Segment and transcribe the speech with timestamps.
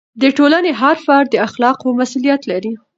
[0.21, 2.73] د ټولنې هر فرد د اخلاقو مسؤلیت لري.